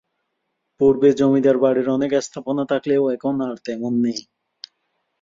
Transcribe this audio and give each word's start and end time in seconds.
পূর্বে 0.81 1.09
জমিদার 1.19 1.57
বাড়ির 1.63 1.87
অনেক 1.89 2.11
স্থাপনা 2.21 2.63
থাকলেও 2.71 3.03
এখন 3.15 3.35
আর 3.45 3.55
তেমন 3.65 3.93
নাই। 4.03 4.17